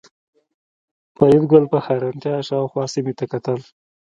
فریدګل 1.17 1.63
په 1.71 1.77
حیرانتیا 1.85 2.35
شاوخوا 2.47 2.83
سیمې 2.93 3.13
ته 3.19 3.25
کتل 3.31 3.59